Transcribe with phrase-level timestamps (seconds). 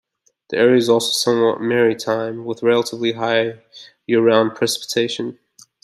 [0.49, 3.61] The area is also somewhat maritime, with relatively high
[4.07, 5.37] year-round precipitation.